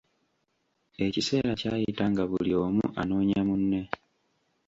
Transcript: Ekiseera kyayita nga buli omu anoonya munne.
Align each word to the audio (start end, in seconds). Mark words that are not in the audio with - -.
Ekiseera 1.05 1.51
kyayita 1.59 2.03
nga 2.11 2.23
buli 2.31 2.53
omu 2.65 2.85
anoonya 3.01 3.39
munne. 3.47 3.81